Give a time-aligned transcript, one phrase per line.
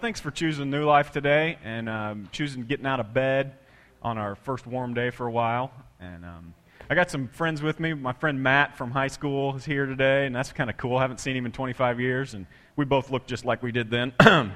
[0.00, 3.54] Thanks for choosing New Life today and um, choosing getting out of bed
[4.00, 5.72] on our first warm day for a while.
[5.98, 6.54] And um,
[6.88, 7.94] I got some friends with me.
[7.94, 10.98] My friend Matt from high school is here today, and that's kind of cool.
[10.98, 13.90] I haven't seen him in 25 years, and we both look just like we did
[13.90, 14.12] then.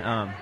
[0.00, 0.32] um,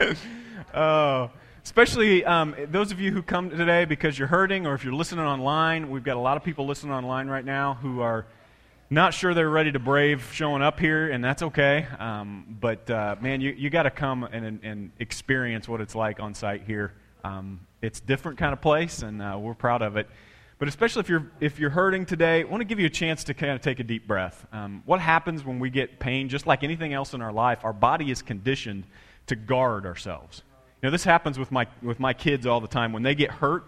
[0.74, 1.30] oh,
[1.64, 5.24] especially um, those of you who come today because you're hurting, or if you're listening
[5.24, 5.88] online.
[5.88, 8.26] We've got a lot of people listening online right now who are
[8.92, 11.86] not sure they're ready to brave showing up here, and that's okay.
[11.98, 16.20] Um, but uh, man, you, you got to come and, and experience what it's like
[16.20, 16.92] on site here.
[17.24, 20.08] Um, it's different kind of place, and uh, we're proud of it.
[20.58, 23.24] But especially if you're if you're hurting today, I want to give you a chance
[23.24, 24.46] to kind of take a deep breath.
[24.52, 26.28] Um, what happens when we get pain?
[26.28, 28.84] Just like anything else in our life, our body is conditioned
[29.26, 30.42] to guard ourselves.
[30.80, 32.92] You know, this happens with my with my kids all the time.
[32.92, 33.64] When they get hurt,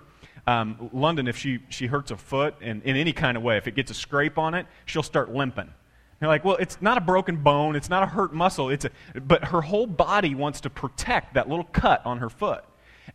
[0.47, 3.67] um, London, if she, she hurts a foot in, in any kind of way, if
[3.67, 5.73] it gets a scrape on it, she'll start limping.
[6.21, 8.91] You're like, well, it's not a broken bone, it's not a hurt muscle, it's a,
[9.21, 12.65] but her whole body wants to protect that little cut on her foot.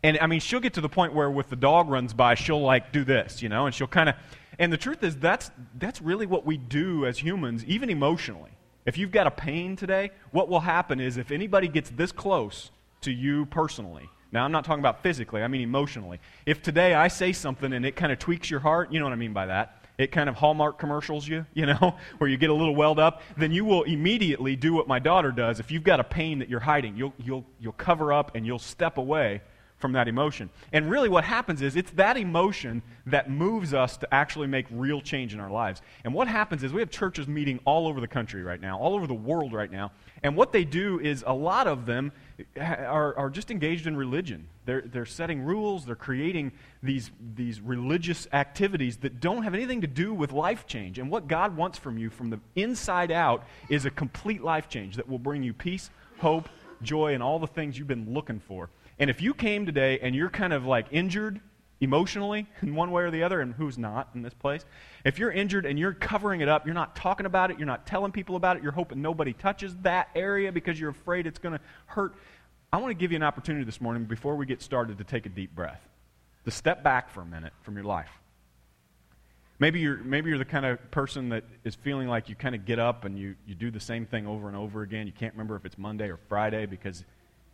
[0.03, 2.61] And I mean, she'll get to the point where, with the dog runs by, she'll
[2.61, 4.15] like do this, you know, and she'll kind of.
[4.57, 8.51] And the truth is, that's that's really what we do as humans, even emotionally.
[8.85, 12.71] If you've got a pain today, what will happen is if anybody gets this close
[13.01, 16.19] to you personally, now, I'm not talking about physically, I mean emotionally.
[16.45, 19.13] If today I say something and it kind of tweaks your heart, you know what
[19.13, 19.83] I mean by that.
[19.97, 23.23] It kind of Hallmark commercials you, you know, where you get a little welled up,
[23.37, 25.59] then you will immediately do what my daughter does.
[25.59, 28.59] If you've got a pain that you're hiding, you'll, you'll, you'll cover up and you'll
[28.59, 29.41] step away
[29.79, 30.49] from that emotion.
[30.73, 35.01] And really, what happens is it's that emotion that moves us to actually make real
[35.01, 35.81] change in our lives.
[36.03, 38.93] And what happens is we have churches meeting all over the country right now, all
[38.93, 39.91] over the world right now.
[40.21, 42.11] And what they do is a lot of them
[42.59, 44.47] are, are just engaged in religion.
[44.65, 46.51] They're, they're setting rules, they're creating
[46.83, 50.99] these, these religious activities that don't have anything to do with life change.
[50.99, 54.95] And what God wants from you from the inside out is a complete life change
[54.97, 56.49] that will bring you peace, hope,
[56.81, 58.69] joy, and all the things you've been looking for.
[58.99, 61.39] And if you came today and you're kind of like injured
[61.79, 64.65] emotionally in one way or the other, and who's not in this place,
[65.05, 67.85] if you're injured and you're covering it up, you're not talking about it, you're not
[67.85, 71.57] telling people about it, you're hoping nobody touches that area because you're afraid it's going
[71.57, 72.15] to hurt,
[72.71, 75.25] I want to give you an opportunity this morning before we get started to take
[75.25, 75.81] a deep breath,
[76.45, 78.11] to step back for a minute from your life.
[79.57, 82.65] Maybe you're, maybe you're the kind of person that is feeling like you kind of
[82.65, 85.05] get up and you, you do the same thing over and over again.
[85.05, 87.03] You can't remember if it's Monday or Friday because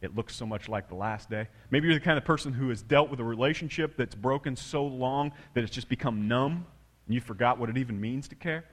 [0.01, 1.47] it looks so much like the last day.
[1.72, 4.85] Maybe you're the kind of person who has dealt with a relationship that's broken so
[4.85, 6.67] long that it's just become numb
[7.05, 8.66] and you forgot what it even means to care.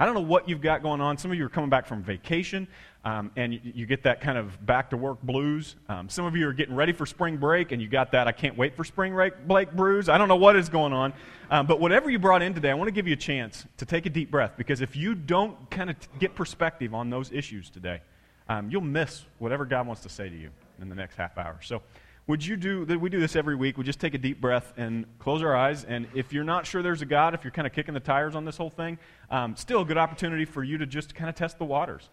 [0.00, 1.18] I don't know what you've got going on.
[1.18, 2.66] Some of you are coming back from vacation,
[3.04, 5.76] um, and you, you, get that kind of back to work blues.
[5.90, 8.32] Um, some of you are getting ready for spring break, and you got that I
[8.32, 10.08] can't wait for spring break, break blues.
[10.08, 11.12] I don't know what is going on.
[11.50, 13.84] Um, but whatever you brought in today, I want to give you a chance to
[13.84, 17.68] take a deep breath because if you don't kind of get perspective on those issues
[17.68, 18.00] today,
[18.48, 20.48] um, you'll miss whatever God wants to say to you
[20.80, 21.58] in the next half hour.
[21.62, 21.82] So,
[22.30, 25.04] would you do we do this every week we just take a deep breath and
[25.18, 27.72] close our eyes and if you're not sure there's a god if you're kind of
[27.72, 28.96] kicking the tires on this whole thing
[29.32, 32.08] um, still a good opportunity for you to just kind of test the waters.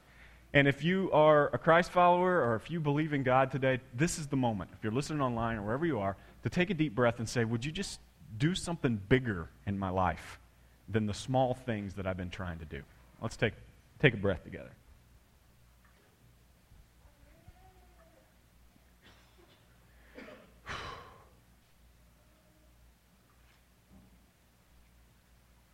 [0.53, 4.17] And if you are a christ follower or if you believe in god today this
[4.17, 6.95] is the moment if you're listening online or wherever you are to take a deep
[6.95, 7.99] breath and say would you just
[8.39, 10.39] do something bigger in my life
[10.89, 12.81] than the small things that i've been trying to do?
[13.22, 13.53] Let's take
[13.99, 14.72] take a breath together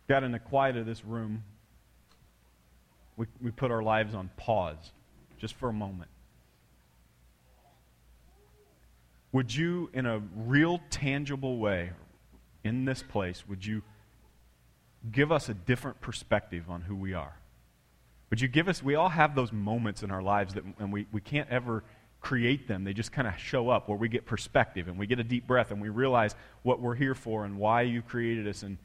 [0.08, 1.44] God, in the quiet of this room,
[3.16, 4.92] we, we put our lives on pause
[5.38, 6.10] just for a moment.
[9.32, 11.90] Would you, in a real, tangible way,
[12.62, 13.82] in this place, would you
[15.10, 17.36] give us a different perspective on who we are?
[18.30, 21.06] Would you give us, we all have those moments in our lives that, and we,
[21.12, 21.84] we can't ever
[22.20, 22.84] create them.
[22.84, 25.46] They just kind of show up where we get perspective and we get a deep
[25.46, 28.78] breath and we realize what we're here for and why you created us and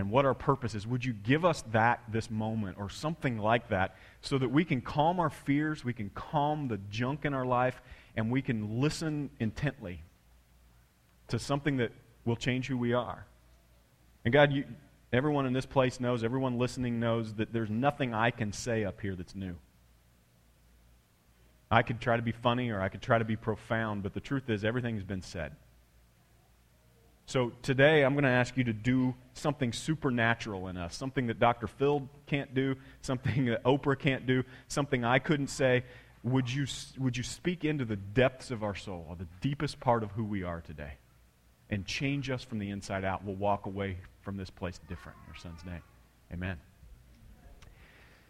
[0.00, 0.86] and what our purpose is.
[0.86, 4.80] Would you give us that this moment or something like that so that we can
[4.80, 7.82] calm our fears, we can calm the junk in our life,
[8.16, 10.02] and we can listen intently
[11.28, 11.92] to something that
[12.24, 13.26] will change who we are?
[14.24, 14.64] And God, you,
[15.12, 19.02] everyone in this place knows, everyone listening knows that there's nothing I can say up
[19.02, 19.54] here that's new.
[21.70, 24.20] I could try to be funny or I could try to be profound, but the
[24.20, 25.54] truth is, everything's been said.
[27.26, 31.38] So today I'm going to ask you to do something supernatural in us, something that
[31.38, 31.66] Dr.
[31.66, 35.84] Phil can't do, something that Oprah can't do, something I couldn't say.
[36.22, 36.66] Would you,
[36.98, 40.42] would you speak into the depths of our soul, the deepest part of who we
[40.42, 40.94] are today,
[41.70, 43.24] and change us from the inside out?
[43.24, 45.82] We'll walk away from this place different in your son's name.
[46.32, 46.58] Amen.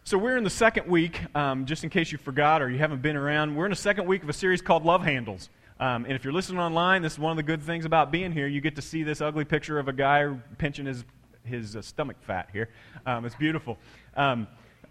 [0.03, 3.01] So, we're in the second week, um, just in case you forgot or you haven't
[3.01, 5.49] been around, we're in the second week of a series called Love Handles.
[5.81, 8.31] Um, and if you're listening online, this is one of the good things about being
[8.31, 8.45] here.
[8.45, 11.03] You get to see this ugly picture of a guy pinching his,
[11.43, 12.69] his uh, stomach fat here.
[13.07, 13.79] Um, it's beautiful.
[14.15, 14.47] Um,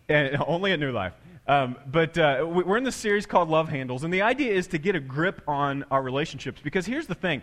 [0.08, 1.12] and only at New Life.
[1.46, 4.78] Um, but uh, we're in this series called Love Handles, and the idea is to
[4.78, 6.60] get a grip on our relationships.
[6.60, 7.40] Because here's the thing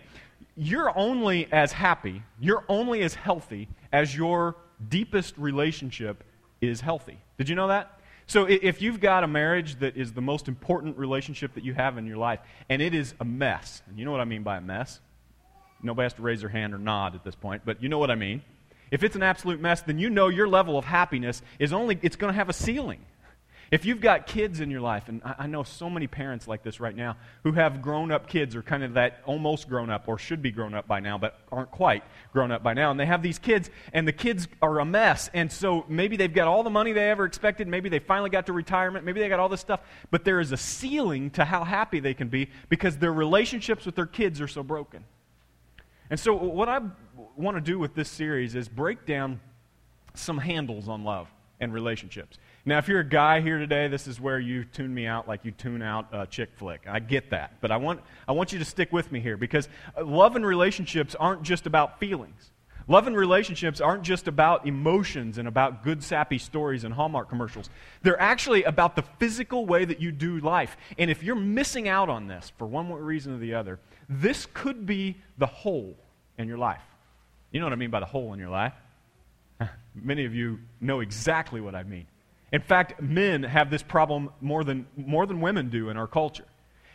[0.54, 4.56] you're only as happy, you're only as healthy as your
[4.90, 6.22] deepest relationship
[6.60, 7.18] is healthy.
[7.38, 7.97] Did you know that?
[8.28, 11.96] So if you've got a marriage that is the most important relationship that you have
[11.96, 14.58] in your life, and it is a mess, and you know what I mean by
[14.58, 15.00] a mess?
[15.82, 18.10] Nobody has to raise their hand or nod at this point, but you know what
[18.10, 18.42] I mean.
[18.90, 22.16] If it's an absolute mess, then you know your level of happiness is only, it's
[22.16, 23.00] going to have a ceiling.
[23.70, 26.80] If you've got kids in your life, and I know so many parents like this
[26.80, 30.16] right now who have grown up kids or kind of that almost grown up or
[30.16, 33.04] should be grown up by now, but aren't quite grown up by now, and they
[33.04, 35.28] have these kids, and the kids are a mess.
[35.34, 38.46] And so maybe they've got all the money they ever expected, maybe they finally got
[38.46, 39.80] to retirement, maybe they got all this stuff,
[40.10, 43.96] but there is a ceiling to how happy they can be because their relationships with
[43.96, 45.04] their kids are so broken.
[46.08, 46.80] And so, what I
[47.36, 49.40] want to do with this series is break down
[50.14, 51.28] some handles on love
[51.60, 52.38] and relationships.
[52.64, 55.44] Now, if you're a guy here today, this is where you tune me out like
[55.44, 56.82] you tune out a chick flick.
[56.86, 57.60] I get that.
[57.60, 60.44] But I want, I want you to stick with me here because uh, love and
[60.44, 62.50] relationships aren't just about feelings.
[62.90, 67.68] Love and relationships aren't just about emotions and about good, sappy stories and Hallmark commercials.
[68.02, 70.74] They're actually about the physical way that you do life.
[70.96, 73.78] And if you're missing out on this for one reason or the other,
[74.08, 75.96] this could be the hole
[76.38, 76.80] in your life.
[77.50, 78.72] You know what I mean by the hole in your life?
[79.94, 82.06] Many of you know exactly what I mean.
[82.52, 86.46] In fact, men have this problem more than, more than women do in our culture.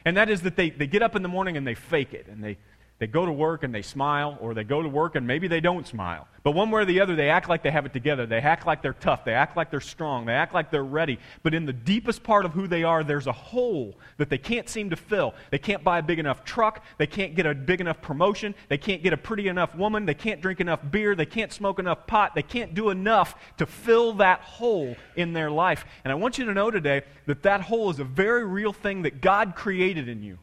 [0.05, 2.27] And that is that they, they get up in the morning and they fake it,
[2.27, 2.57] and they,
[3.03, 5.59] they go to work and they smile, or they go to work and maybe they
[5.59, 6.25] don't smile.
[6.41, 8.25] But one way or the other, they act like they have it together.
[8.25, 9.25] They act like they're tough.
[9.25, 10.25] They act like they're strong.
[10.25, 11.19] They act like they're ready.
[11.41, 14.69] But in the deepest part of who they are, there's a hole that they can't
[14.69, 15.33] seem to fill.
[15.51, 16.81] They can't buy a big enough truck.
[16.97, 18.55] They can't get a big enough promotion.
[18.69, 20.05] They can't get a pretty enough woman.
[20.05, 21.13] They can't drink enough beer.
[21.13, 22.35] They can't smoke enough pot.
[22.35, 25.83] They can't do enough to fill that hole in their life.
[26.05, 29.01] And I want you to know today that that hole is a very real thing
[29.01, 30.39] that God created in you.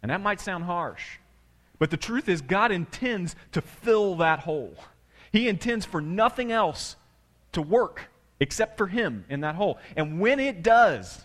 [0.00, 1.18] And that might sound harsh.
[1.78, 4.74] But the truth is, God intends to fill that hole.
[5.32, 6.96] He intends for nothing else
[7.52, 8.10] to work
[8.40, 9.78] except for Him in that hole.
[9.96, 11.24] And when it does,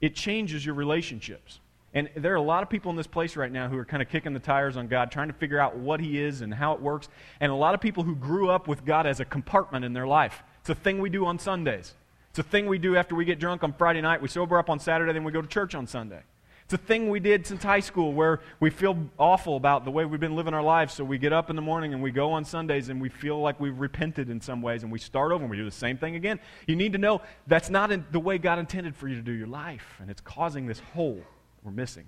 [0.00, 1.60] it changes your relationships.
[1.94, 4.02] And there are a lot of people in this place right now who are kind
[4.02, 6.72] of kicking the tires on God, trying to figure out what He is and how
[6.72, 7.08] it works.
[7.38, 10.06] And a lot of people who grew up with God as a compartment in their
[10.06, 10.42] life.
[10.60, 11.94] It's a thing we do on Sundays.
[12.30, 14.22] It's a thing we do after we get drunk on Friday night.
[14.22, 16.22] We sober up on Saturday, then we go to church on Sunday.
[16.72, 20.06] It's a thing we did since high school where we feel awful about the way
[20.06, 20.94] we've been living our lives.
[20.94, 23.38] So we get up in the morning and we go on Sundays and we feel
[23.38, 25.98] like we've repented in some ways and we start over and we do the same
[25.98, 26.40] thing again.
[26.66, 29.48] You need to know that's not the way God intended for you to do your
[29.48, 29.84] life.
[30.00, 31.20] And it's causing this hole
[31.62, 32.06] we're missing.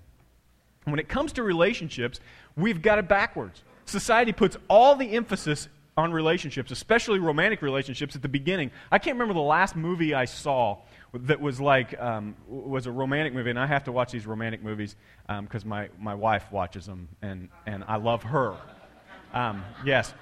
[0.85, 2.19] When it comes to relationships,
[2.57, 3.61] we've got it backwards.
[3.85, 8.71] Society puts all the emphasis on relationships, especially romantic relationships, at the beginning.
[8.91, 10.79] I can't remember the last movie I saw
[11.21, 14.63] that was like um, was a romantic movie, and I have to watch these romantic
[14.63, 14.95] movies
[15.27, 18.55] because um, my, my wife watches them, and, and I love her.
[19.33, 20.13] Um, yes,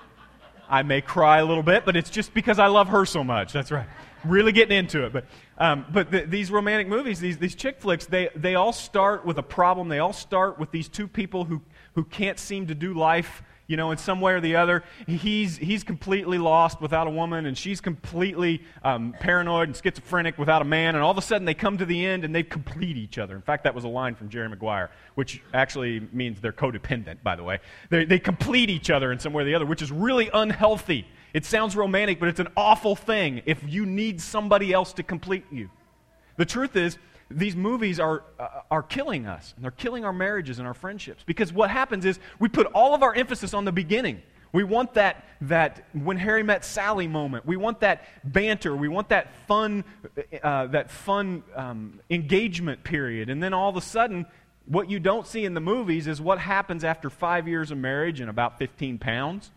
[0.69, 3.53] I may cry a little bit, but it's just because I love her so much.
[3.53, 3.87] That's right.
[4.23, 5.13] Really getting into it.
[5.13, 5.25] But,
[5.57, 9.37] um, but the, these romantic movies, these, these chick flicks, they, they all start with
[9.37, 9.89] a problem.
[9.89, 11.61] They all start with these two people who,
[11.95, 14.83] who can't seem to do life you know, in some way or the other.
[15.07, 20.61] He's, he's completely lost without a woman, and she's completely um, paranoid and schizophrenic without
[20.61, 22.97] a man, and all of a sudden they come to the end and they complete
[22.97, 23.35] each other.
[23.35, 27.35] In fact, that was a line from Jerry Maguire, which actually means they're codependent, by
[27.35, 27.59] the way.
[27.89, 31.07] They, they complete each other in some way or the other, which is really unhealthy.
[31.33, 35.45] It sounds romantic, but it's an awful thing if you need somebody else to complete
[35.51, 35.69] you.
[36.37, 36.97] The truth is,
[37.37, 39.53] these movies are, uh, are killing us.
[39.55, 41.23] And they're killing our marriages and our friendships.
[41.25, 44.21] Because what happens is we put all of our emphasis on the beginning.
[44.51, 47.45] We want that, that when Harry met Sally moment.
[47.45, 48.75] We want that banter.
[48.75, 49.83] We want that fun,
[50.43, 53.29] uh, that fun um, engagement period.
[53.29, 54.27] And then all of a sudden,
[54.65, 58.19] what you don't see in the movies is what happens after five years of marriage
[58.19, 59.51] and about 15 pounds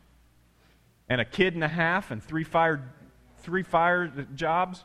[1.08, 2.90] and a kid and a half and three fire,
[3.38, 4.84] three fire jobs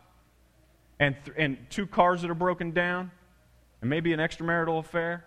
[1.01, 3.11] and, th- and two cars that are broken down
[3.81, 5.25] and maybe an extramarital affair.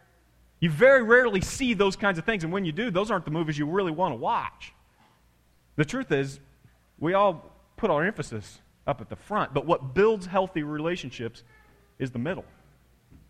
[0.61, 3.33] You very rarely see those kinds of things, and when you do, those aren't the
[3.33, 4.73] movies you really want to watch.
[5.77, 6.39] The truth is,
[6.99, 11.43] we all put our emphasis up at the front, but what builds healthy relationships
[11.99, 12.45] is the middle.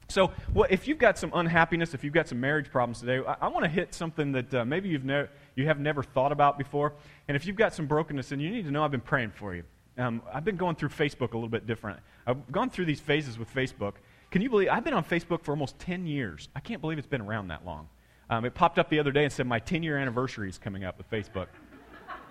[0.08, 3.36] So, well, if you've got some unhappiness, if you've got some marriage problems today, I,
[3.40, 6.58] I want to hit something that uh, maybe you've ne- you have never thought about
[6.58, 6.92] before.
[7.26, 9.54] And if you've got some brokenness, and you need to know I've been praying for
[9.54, 9.64] you
[9.96, 12.00] Um, I've been going through Facebook a little bit different.
[12.26, 13.94] I've gone through these phases with Facebook.
[14.30, 16.48] Can you believe I've been on Facebook for almost 10 years?
[16.56, 17.88] I can't believe it's been around that long.
[18.30, 20.84] Um, it popped up the other day and said my 10 year anniversary is coming
[20.84, 21.46] up with Facebook.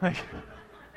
[0.01, 0.17] Like,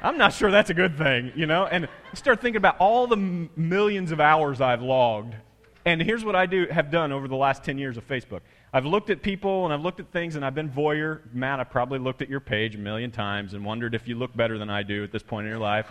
[0.02, 1.66] I'm not sure that's a good thing, you know?
[1.66, 5.36] And I start thinking about all the m- millions of hours I've logged.
[5.84, 8.40] And here's what I do have done over the last 10 years of Facebook.
[8.76, 11.20] I've looked at people and I've looked at things and I've been voyeur.
[11.32, 14.36] Matt, I probably looked at your page a million times and wondered if you look
[14.36, 15.90] better than I do at this point in your life.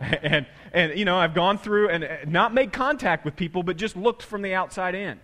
[0.00, 3.76] And, and, and you know, I've gone through and not made contact with people, but
[3.76, 5.18] just looked from the outside in.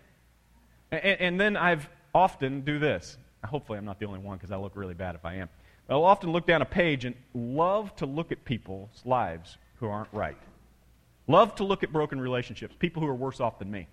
[0.90, 3.18] And, and then I've often do this.
[3.44, 5.48] Hopefully, I'm not the only one because I look really bad if I am.
[5.88, 10.12] I'll often look down a page and love to look at people's lives who aren't
[10.12, 10.36] right.
[11.28, 13.86] Love to look at broken relationships, people who are worse off than me.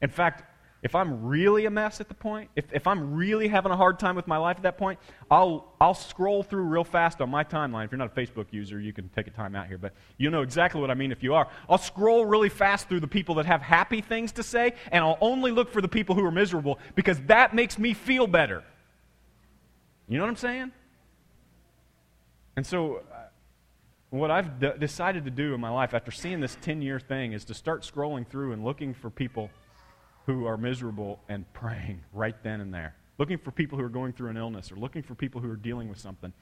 [0.00, 0.53] In fact,
[0.84, 3.98] if I'm really a mess at the point, if, if I'm really having a hard
[3.98, 4.98] time with my life at that point,
[5.30, 7.86] I'll, I'll scroll through real fast on my timeline.
[7.86, 10.28] If you're not a Facebook user, you can take a time out here, but you
[10.28, 11.48] know exactly what I mean if you are.
[11.70, 15.16] I'll scroll really fast through the people that have happy things to say, and I'll
[15.22, 18.62] only look for the people who are miserable because that makes me feel better.
[20.06, 20.72] You know what I'm saying?
[22.56, 23.28] And so, uh,
[24.10, 27.32] what I've d- decided to do in my life after seeing this 10 year thing
[27.32, 29.48] is to start scrolling through and looking for people
[30.26, 32.94] who are miserable and praying right then and there.
[33.18, 35.56] Looking for people who are going through an illness or looking for people who are
[35.56, 36.32] dealing with something.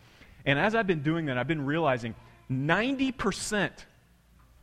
[0.47, 2.15] And as I've been doing that, I've been realizing
[2.51, 3.71] 90%,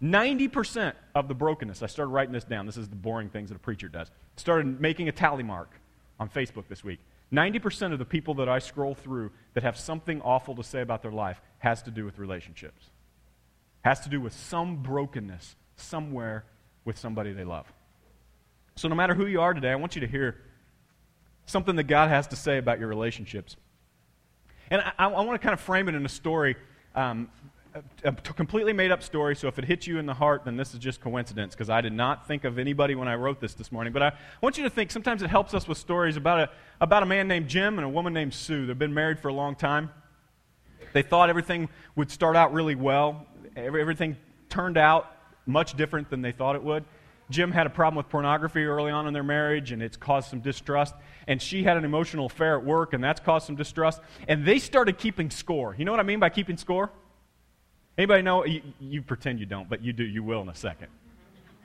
[0.01, 2.65] 90% of the brokenness, I started writing this down.
[2.65, 4.09] This is the boring things that a preacher does.
[4.37, 5.71] Started making a tally mark
[6.19, 6.99] on Facebook this week.
[7.31, 11.03] 90% of the people that I scroll through that have something awful to say about
[11.03, 12.89] their life has to do with relationships,
[13.83, 16.45] has to do with some brokenness somewhere
[16.85, 17.71] with somebody they love.
[18.79, 20.37] So, no matter who you are today, I want you to hear
[21.45, 23.57] something that God has to say about your relationships.
[24.69, 26.55] And I, I want to kind of frame it in a story
[26.95, 27.29] um,
[28.05, 30.73] a completely made up story, so if it hits you in the heart, then this
[30.73, 33.69] is just coincidence because I did not think of anybody when I wrote this this
[33.69, 33.91] morning.
[33.91, 37.03] But I want you to think sometimes it helps us with stories about a, about
[37.03, 38.65] a man named Jim and a woman named Sue.
[38.65, 39.91] They've been married for a long time.
[40.93, 41.67] They thought everything
[41.97, 44.15] would start out really well, everything
[44.47, 45.11] turned out
[45.45, 46.85] much different than they thought it would.
[47.29, 50.39] Jim had a problem with pornography early on in their marriage, and it's caused some
[50.39, 50.95] distrust.
[51.27, 54.01] And she had an emotional affair at work, and that's caused some distrust.
[54.27, 55.75] And they started keeping score.
[55.77, 56.91] You know what I mean by keeping score?
[57.97, 58.45] Anybody know?
[58.45, 60.03] You, you, pretend you don't, but you do.
[60.03, 60.87] You will in a second.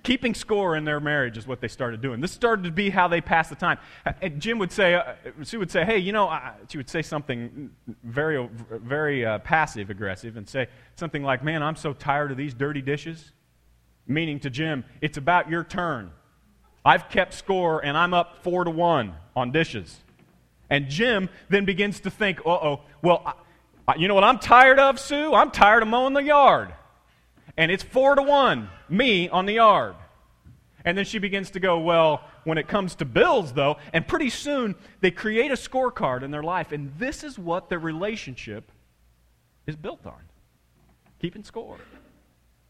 [0.03, 2.21] Keeping score in their marriage is what they started doing.
[2.21, 3.79] This started to be how they passed the time.
[4.21, 7.71] And Jim would say, uh, she would say, hey, you know, she would say something
[8.03, 10.67] very, very uh, passive aggressive and say
[10.97, 13.33] something like, man, I'm so tired of these dirty dishes.
[14.07, 16.11] Meaning to Jim, it's about your turn.
[16.85, 20.01] I've kept score and I'm up four to one on dishes.
[20.69, 23.37] And Jim then begins to think, uh oh, well,
[23.97, 25.35] you know what I'm tired of, Sue?
[25.35, 26.75] I'm tired of mowing the yard.
[27.57, 29.95] And it's four to one, me on the yard.
[30.85, 34.29] And then she begins to go, Well, when it comes to bills, though, and pretty
[34.29, 38.71] soon they create a scorecard in their life, and this is what their relationship
[39.67, 40.21] is built on
[41.21, 41.79] keeping score.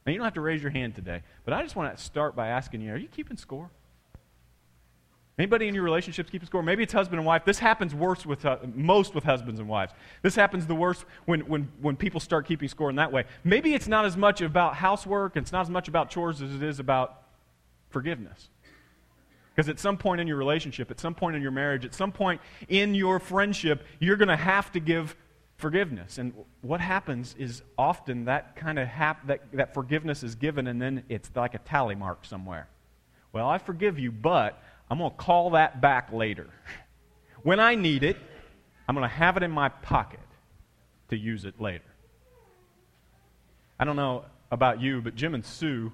[0.07, 2.37] Now, you don't have to raise your hand today, but I just want to start
[2.37, 3.71] by asking you are you keeping score?
[5.37, 6.63] Anybody in your relationships keeping score?
[6.63, 7.45] Maybe it's husband and wife.
[7.45, 9.93] This happens worse with uh, most with husbands and wives.
[10.23, 13.25] This happens the worst when, when, when people start keeping score in that way.
[13.43, 16.63] Maybe it's not as much about housework, it's not as much about chores as it
[16.63, 17.23] is about
[17.91, 18.49] forgiveness.
[19.55, 22.13] Because at some point in your relationship, at some point in your marriage, at some
[22.13, 25.17] point in your friendship, you're going to have to give
[25.57, 26.19] forgiveness.
[26.19, 26.33] And
[26.63, 31.05] what happens is often that kind of hap- that, that forgiveness is given, and then
[31.09, 32.69] it's like a tally mark somewhere.
[33.33, 36.49] Well, I forgive you, but I'm going to call that back later.
[37.43, 38.17] When I need it,
[38.89, 40.19] I'm going to have it in my pocket
[41.11, 41.85] to use it later.
[43.79, 45.93] I don't know about you, but Jim and Sue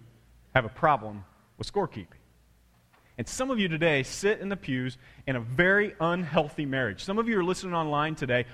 [0.54, 1.24] have a problem
[1.58, 2.20] with scorekeeping.
[3.18, 7.04] And some of you today sit in the pews in a very unhealthy marriage.
[7.04, 8.46] Some of you are listening online today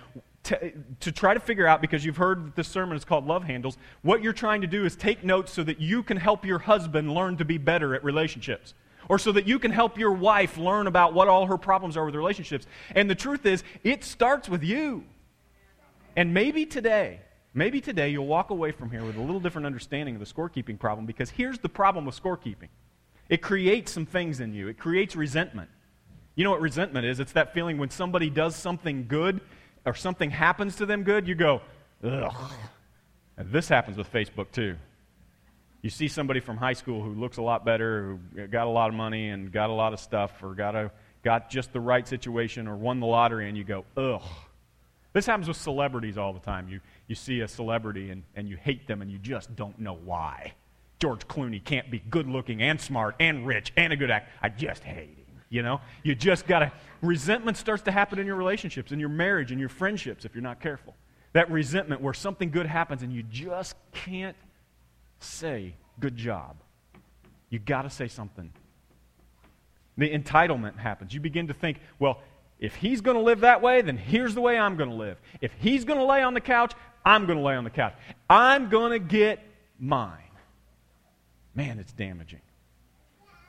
[1.00, 3.78] to, try to figure out, because you've heard that this sermon is called Love Handles,
[4.02, 7.12] what you're trying to do is take notes so that you can help your husband
[7.12, 8.74] learn to be better at relationships
[9.08, 12.04] or so that you can help your wife learn about what all her problems are
[12.04, 12.66] with relationships.
[12.94, 15.04] And the truth is, it starts with you.
[16.16, 17.20] And maybe today,
[17.54, 20.78] maybe today you'll walk away from here with a little different understanding of the scorekeeping
[20.78, 22.68] problem because here's the problem with scorekeeping
[23.28, 25.68] it creates some things in you, it creates resentment.
[26.36, 27.18] You know what resentment is?
[27.18, 29.40] It's that feeling when somebody does something good
[29.86, 31.62] or something happens to them good, you go,
[32.04, 32.34] ugh.
[33.38, 34.76] And this happens with Facebook too.
[35.82, 38.88] You see somebody from high school who looks a lot better, who got a lot
[38.88, 40.90] of money and got a lot of stuff, or got, a,
[41.22, 44.22] got just the right situation, or won the lottery, and you go, ugh.
[45.12, 46.68] This happens with celebrities all the time.
[46.68, 49.98] You, you see a celebrity and, and you hate them and you just don't know
[50.04, 50.52] why.
[50.98, 54.30] George Clooney can't be good looking and smart and rich and a good actor.
[54.42, 55.25] I just hate him.
[55.48, 56.72] You know, you just got to.
[57.02, 60.42] Resentment starts to happen in your relationships, in your marriage, in your friendships if you're
[60.42, 60.94] not careful.
[61.32, 64.36] That resentment where something good happens and you just can't
[65.20, 66.56] say, good job.
[67.50, 68.52] You got to say something.
[69.98, 71.14] The entitlement happens.
[71.14, 72.20] You begin to think, well,
[72.58, 75.18] if he's going to live that way, then here's the way I'm going to live.
[75.40, 76.72] If he's going to lay on the couch,
[77.04, 77.94] I'm going to lay on the couch.
[78.28, 79.40] I'm going to get
[79.78, 80.18] mine.
[81.54, 82.40] Man, it's damaging.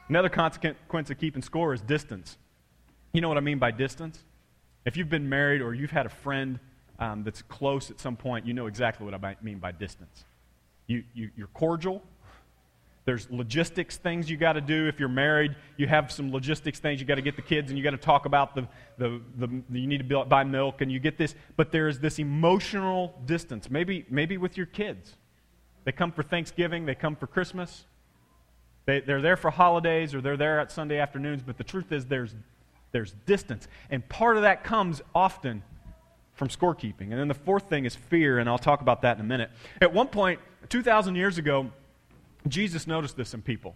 [0.10, 2.38] Another consequence of keeping score is distance.
[3.14, 4.24] You know what I mean by distance?
[4.86, 6.60] If you've been married or you've had a friend
[7.00, 10.26] um, that's close at some point, you know exactly what I mean by distance.
[10.88, 12.02] You, you, you're cordial.
[13.04, 14.88] There's logistics things you got to do.
[14.88, 17.00] If you're married, you have some logistics things.
[17.00, 19.64] You got to get the kids and you got to talk about the, the, the,
[19.72, 21.36] you need to buy milk and you get this.
[21.56, 23.70] But there's this emotional distance.
[23.70, 25.16] Maybe, maybe with your kids.
[25.86, 27.86] They come for Thanksgiving, they come for Christmas.
[28.88, 32.06] They, they're there for holidays or they're there at Sunday afternoons, but the truth is
[32.06, 32.34] there's,
[32.94, 33.68] there's distance.
[33.92, 35.62] And part of that comes often
[36.34, 37.12] from scorekeeping.
[37.12, 39.52] And then the fourth thing is fear, and I'll talk about that in a minute.
[39.82, 40.40] At one point,
[40.70, 41.70] 2,000 years ago,
[42.48, 43.76] Jesus noticed this in people.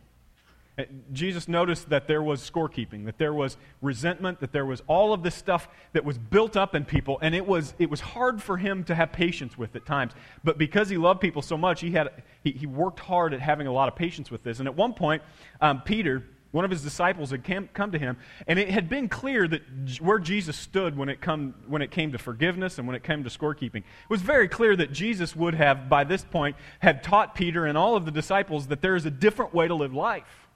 [0.78, 5.14] Uh, Jesus noticed that there was scorekeeping, that there was resentment, that there was all
[5.14, 8.42] of this stuff that was built up in people, and it was, it was hard
[8.42, 10.14] for him to have patience with at times.
[10.44, 13.68] But because he loved people so much, he, had, he, he worked hard at having
[13.68, 14.60] a lot of patience with this.
[14.60, 15.22] And at one point,
[15.60, 18.16] um, Peter, one of his disciples, had came, come to him,
[18.48, 19.62] and it had been clear that
[20.00, 23.26] where Jesus stood when it, come, when it came to forgiveness and when it came
[23.26, 23.78] to scorekeeping.
[23.78, 27.78] It was very clear that Jesus would have, by this point, had taught Peter and
[27.78, 30.48] all of the disciples that there is a different way to live life.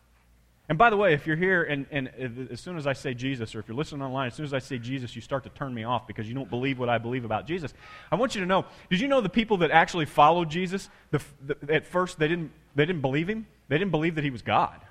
[0.68, 2.10] And by the way, if you're here and, and
[2.52, 4.60] as soon as I say Jesus, or if you're listening online, as soon as I
[4.60, 7.24] say Jesus, you start to turn me off because you don't believe what I believe
[7.24, 7.74] about Jesus,
[8.12, 11.22] I want you to know did you know the people that actually followed Jesus, the,
[11.46, 13.46] the, at first they didn't, they didn't believe him?
[13.68, 14.82] They didn't believe that he was God.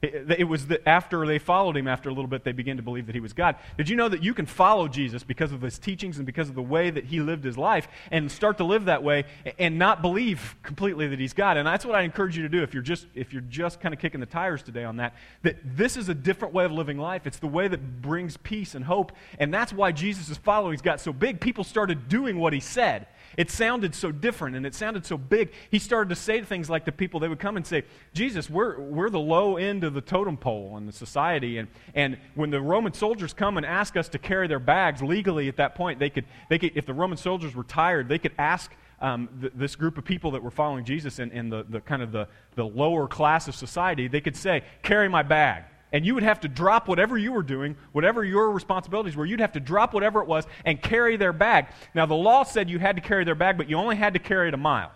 [0.00, 2.82] It, it was that after they followed him, after a little bit, they began to
[2.82, 3.56] believe that he was God.
[3.76, 6.54] Did you know that you can follow Jesus because of his teachings and because of
[6.54, 9.24] the way that he lived his life and start to live that way
[9.58, 11.56] and not believe completely that he's God?
[11.56, 13.92] And that's what I encourage you to do if you're just, if you're just kind
[13.92, 15.14] of kicking the tires today on that.
[15.42, 17.26] That this is a different way of living life.
[17.26, 19.12] It's the way that brings peace and hope.
[19.40, 21.40] And that's why Jesus' followings got so big.
[21.40, 23.08] People started doing what he said.
[23.38, 25.52] It sounded so different and it sounded so big.
[25.70, 28.80] He started to say things like to people, they would come and say, Jesus, we're,
[28.80, 31.58] we're the low end of the totem pole in the society.
[31.58, 35.46] And, and when the Roman soldiers come and ask us to carry their bags legally
[35.46, 38.34] at that point, they could, they could if the Roman soldiers were tired, they could
[38.38, 41.80] ask um, th- this group of people that were following Jesus in, in the, the
[41.80, 45.62] kind of the, the lower class of society, they could say, carry my bag.
[45.92, 49.40] And you would have to drop whatever you were doing, whatever your responsibilities were, you'd
[49.40, 51.68] have to drop whatever it was and carry their bag.
[51.94, 54.18] Now, the law said you had to carry their bag, but you only had to
[54.18, 54.92] carry it a mile.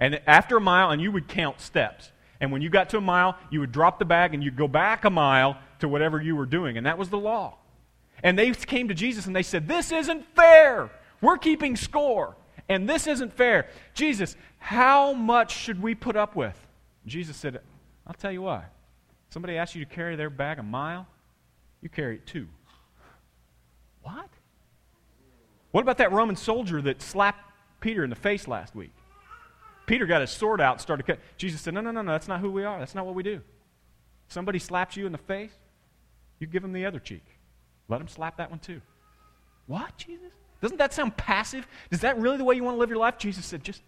[0.00, 2.10] And after a mile, and you would count steps.
[2.40, 4.68] And when you got to a mile, you would drop the bag and you'd go
[4.68, 6.76] back a mile to whatever you were doing.
[6.76, 7.56] And that was the law.
[8.22, 10.90] And they came to Jesus and they said, This isn't fair.
[11.20, 12.36] We're keeping score.
[12.68, 13.68] And this isn't fair.
[13.94, 16.58] Jesus, how much should we put up with?
[17.06, 17.60] Jesus said,
[18.06, 18.64] I'll tell you why.
[19.36, 21.06] Somebody asks you to carry their bag a mile,
[21.82, 22.48] you carry it two.
[24.00, 24.30] What?
[25.72, 27.44] What about that Roman soldier that slapped
[27.80, 28.92] Peter in the face last week?
[29.84, 31.18] Peter got his sword out and started cut.
[31.36, 32.78] Jesus said, No, no, no, no, that's not who we are.
[32.78, 33.42] That's not what we do.
[34.28, 35.52] Somebody slaps you in the face,
[36.38, 37.26] you give them the other cheek.
[37.88, 38.80] Let them slap that one too.
[39.66, 40.32] What, Jesus?
[40.62, 41.66] Doesn't that sound passive?
[41.90, 43.18] Is that really the way you want to live your life?
[43.18, 43.82] Jesus said, Just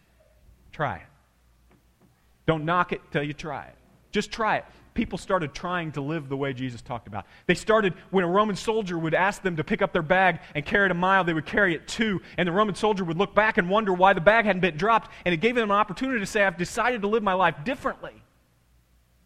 [0.72, 1.76] try it.
[2.44, 3.76] Don't knock it till you try it.
[4.12, 4.66] Just try it
[4.98, 7.24] people started trying to live the way Jesus talked about.
[7.46, 10.66] They started, when a Roman soldier would ask them to pick up their bag and
[10.66, 12.20] carry it a mile, they would carry it two.
[12.36, 15.12] And the Roman soldier would look back and wonder why the bag hadn't been dropped.
[15.24, 18.12] And it gave them an opportunity to say, I've decided to live my life differently.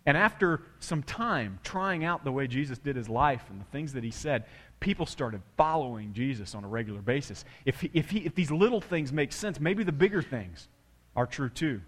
[0.04, 3.94] And after some time trying out the way Jesus did his life and the things
[3.94, 4.44] that he said,
[4.78, 7.46] people started following Jesus on a regular basis.
[7.64, 10.68] If, if, he, if these little things make sense, maybe the bigger things
[11.16, 11.80] are true too.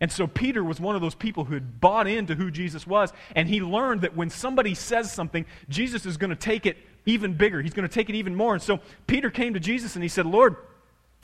[0.00, 3.12] And so Peter was one of those people who had bought into who Jesus was,
[3.36, 7.34] and he learned that when somebody says something, Jesus is going to take it even
[7.34, 7.60] bigger.
[7.60, 8.54] He's going to take it even more.
[8.54, 10.56] And so Peter came to Jesus and he said, Lord,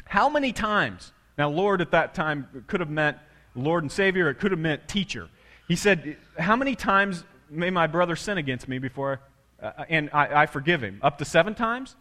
[0.05, 1.13] how many times?
[1.39, 3.19] Now, Lord at that time could have meant
[3.55, 5.29] Lord and Savior, it could have meant teacher.
[5.69, 9.21] He said, How many times may my brother sin against me before,
[9.63, 11.01] uh, and I, I forgive him?
[11.03, 11.97] Up to seven times?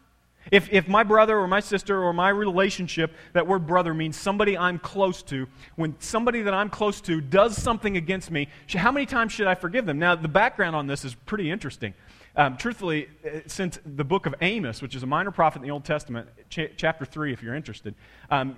[0.52, 4.58] If, if my brother or my sister or my relationship, that word brother means somebody
[4.58, 9.06] I'm close to, when somebody that I'm close to does something against me, how many
[9.06, 10.00] times should I forgive them?
[10.00, 11.94] Now, the background on this is pretty interesting.
[12.38, 15.72] Um, truthfully, uh, since the book of Amos, which is a minor prophet in the
[15.72, 17.96] Old Testament, ch- chapter 3, if you're interested,
[18.30, 18.58] um,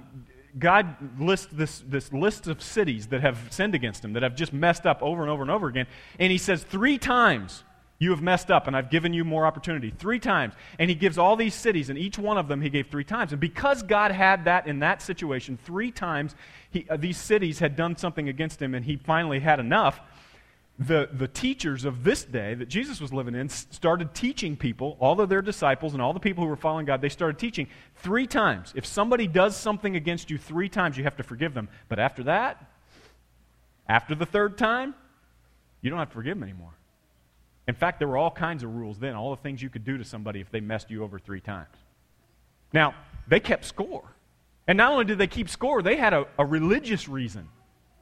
[0.57, 4.53] God lists this, this list of cities that have sinned against him, that have just
[4.53, 5.85] messed up over and over and over again.
[6.17, 7.63] And he says, Three times
[7.99, 9.91] you have messed up, and I've given you more opportunity.
[9.97, 10.53] Three times.
[10.77, 13.31] And he gives all these cities, and each one of them he gave three times.
[13.31, 16.35] And because God had that in that situation, three times
[16.69, 19.99] he, uh, these cities had done something against him, and he finally had enough
[20.79, 25.19] the, the teachers of this day that Jesus was living in started teaching people, all
[25.19, 28.27] of their disciples and all the people who were following God, they started teaching three
[28.27, 28.73] times.
[28.75, 31.67] If somebody does something against you three times, you have to forgive them.
[31.89, 32.63] But after that,
[33.89, 34.93] after the third time,
[35.81, 36.76] you don't have to forgive them anymore.
[37.67, 39.97] In fact, there were all kinds of rules then, all the things you could do
[39.97, 41.75] to somebody if they messed you over three times.
[42.73, 42.95] Now,
[43.27, 44.03] they kept score.
[44.67, 47.47] And not only did they keep score, they had a, a religious reason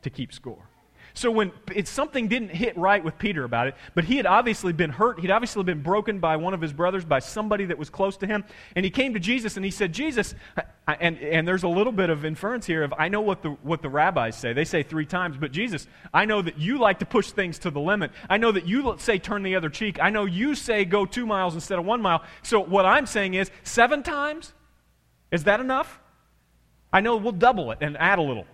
[0.04, 0.68] to keep score.
[1.16, 1.54] So when
[1.86, 5.32] something didn't hit right with Peter about it, but he had obviously been hurt, he'd
[5.32, 8.44] obviously been broken by one of his brothers, by somebody that was close to him,
[8.76, 10.36] and he came to Jesus and he said, "Jesus,"
[10.88, 13.82] and and there's a little bit of inference here of I know what the what
[13.82, 14.52] the rabbis say.
[14.52, 17.72] They say three times, but Jesus, I know that you like to push things to
[17.72, 18.12] the limit.
[18.30, 19.98] I know that you say turn the other cheek.
[20.02, 22.24] I know you say go two miles instead of one mile.
[22.44, 24.54] So what I'm saying is seven times.
[25.32, 25.98] Is that enough?
[26.92, 28.46] I know we'll double it and add a little.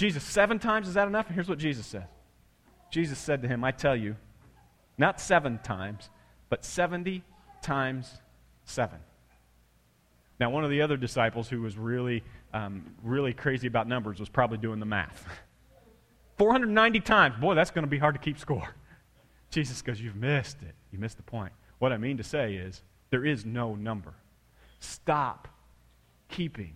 [0.00, 1.26] Jesus, seven times, is that enough?
[1.26, 2.06] And here's what Jesus said
[2.90, 4.16] Jesus said to him, I tell you,
[4.96, 6.08] not seven times,
[6.48, 7.22] but 70
[7.60, 8.10] times
[8.64, 8.98] seven.
[10.38, 14.30] Now, one of the other disciples who was really, um, really crazy about numbers was
[14.30, 15.26] probably doing the math.
[16.38, 17.36] 490 times.
[17.38, 18.74] Boy, that's going to be hard to keep score.
[19.50, 20.74] Jesus goes, You've missed it.
[20.92, 21.52] You missed the point.
[21.78, 24.14] What I mean to say is, there is no number.
[24.78, 25.46] Stop
[26.30, 26.72] keeping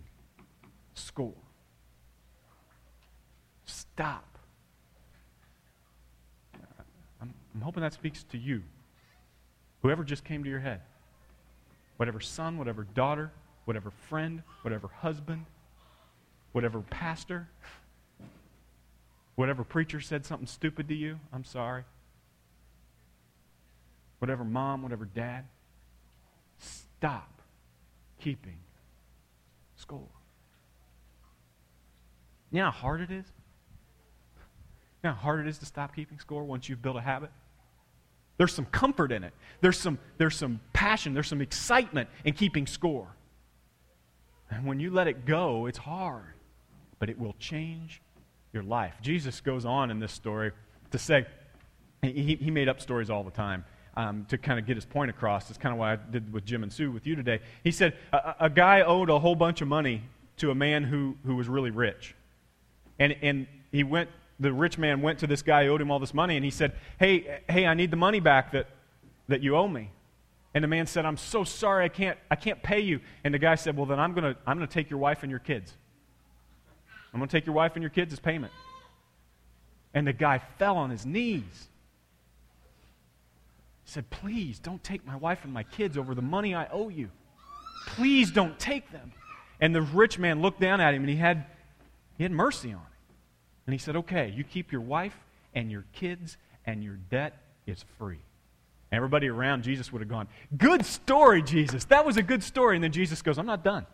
[0.92, 1.32] score.
[3.94, 4.38] Stop.
[7.22, 8.62] I'm, I'm hoping that speaks to you.
[9.82, 10.80] Whoever just came to your head.
[11.96, 13.30] Whatever son, whatever daughter,
[13.66, 15.46] whatever friend, whatever husband,
[16.50, 17.48] whatever pastor,
[19.36, 21.84] whatever preacher said something stupid to you, I'm sorry.
[24.18, 25.44] Whatever mom, whatever dad,
[26.58, 27.42] stop
[28.18, 28.58] keeping
[29.76, 30.08] score.
[32.50, 33.26] You know how hard it is?
[35.04, 37.30] You know how hard it is to stop keeping score once you've built a habit?
[38.38, 39.34] There's some comfort in it.
[39.60, 41.12] There's some, there's some passion.
[41.12, 43.08] There's some excitement in keeping score.
[44.50, 46.32] And when you let it go, it's hard,
[46.98, 48.00] but it will change
[48.54, 48.94] your life.
[49.02, 50.52] Jesus goes on in this story
[50.90, 51.26] to say,
[52.00, 53.66] he, he made up stories all the time.
[53.96, 55.50] Um, to kind of get his point across.
[55.50, 57.38] It's kind of what I did with Jim and Sue with you today.
[57.62, 60.02] He said a, a guy owed a whole bunch of money
[60.38, 62.16] to a man who, who was really rich.
[62.98, 65.98] And, and he went the rich man went to this guy who owed him all
[65.98, 68.68] this money and he said, Hey, hey, I need the money back that,
[69.28, 69.90] that you owe me.
[70.54, 73.00] And the man said, I'm so sorry, I can't, I can't pay you.
[73.24, 75.22] And the guy said, Well, then I'm going to I'm going to take your wife
[75.22, 75.72] and your kids.
[77.12, 78.52] I'm going to take your wife and your kids as payment.
[79.92, 81.68] And the guy fell on his knees.
[83.84, 86.88] He said, Please don't take my wife and my kids over the money I owe
[86.88, 87.10] you.
[87.86, 89.12] Please don't take them.
[89.60, 91.46] And the rich man looked down at him and he had,
[92.16, 92.93] he had mercy on him.
[93.66, 95.16] And he said, Okay, you keep your wife
[95.54, 98.18] and your kids, and your debt is free.
[98.92, 101.84] Everybody around Jesus would have gone, Good story, Jesus.
[101.86, 102.76] That was a good story.
[102.76, 103.86] And then Jesus goes, I'm not done.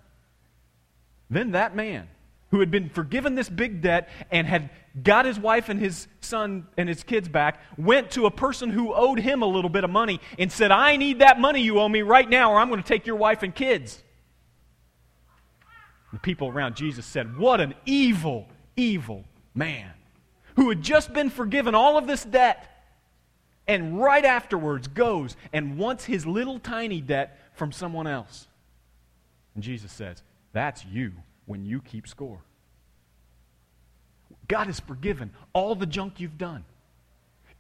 [1.28, 2.09] Then that man,
[2.50, 4.70] who had been forgiven this big debt and had
[5.04, 8.92] got his wife and his son and his kids back, went to a person who
[8.92, 11.88] owed him a little bit of money and said, I need that money you owe
[11.88, 14.02] me right now, or I'm going to take your wife and kids.
[16.12, 19.24] The people around Jesus said, What an evil, evil
[19.55, 19.91] man
[20.57, 22.67] who had just been forgiven all of this debt
[23.67, 28.49] and right afterwards goes and wants his little tiny debt from someone else.
[29.55, 31.13] And Jesus says, That's you
[31.47, 32.41] when you keep score.
[34.49, 36.65] God has forgiven all the junk you've done.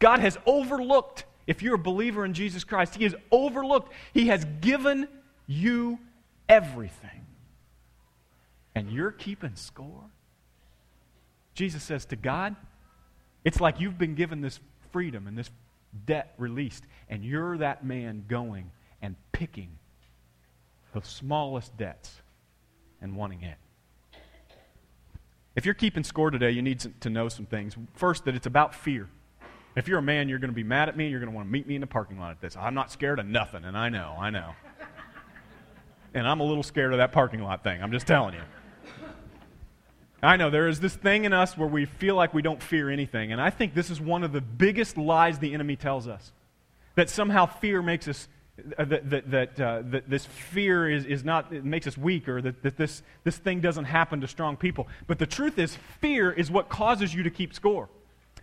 [0.00, 4.44] God has overlooked, if you're a believer in Jesus Christ, He has overlooked, He has
[4.60, 5.06] given
[5.46, 6.00] you
[6.48, 7.26] everything.
[8.74, 10.10] And you're keeping score?
[11.60, 12.56] Jesus says to God,
[13.44, 14.60] it's like you've been given this
[14.92, 15.50] freedom and this
[16.06, 18.70] debt released, and you're that man going
[19.02, 19.68] and picking
[20.94, 22.22] the smallest debts
[23.02, 23.58] and wanting it.
[25.54, 27.76] If you're keeping score today, you need to know some things.
[27.92, 29.10] First, that it's about fear.
[29.76, 31.08] If you're a man, you're going to be mad at me.
[31.08, 32.56] You're going to want to meet me in the parking lot at this.
[32.56, 34.54] I'm not scared of nothing, and I know, I know.
[36.14, 37.82] and I'm a little scared of that parking lot thing.
[37.82, 38.40] I'm just telling you.
[40.22, 42.90] I know there is this thing in us where we feel like we don't fear
[42.90, 43.32] anything.
[43.32, 46.32] And I think this is one of the biggest lies the enemy tells us
[46.94, 48.28] that somehow fear makes us
[48.76, 52.28] uh, that, that, that, uh, that, this fear is, is not, it makes us weak
[52.28, 54.86] or that, that this, this thing doesn't happen to strong people.
[55.06, 57.88] But the truth is, fear is what causes you to keep score.